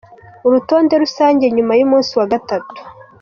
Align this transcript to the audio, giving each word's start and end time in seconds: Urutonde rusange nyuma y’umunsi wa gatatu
Urutonde 0.47 0.93
rusange 1.03 1.45
nyuma 1.55 1.73
y’umunsi 1.79 2.11
wa 2.19 2.27
gatatu 2.33 2.79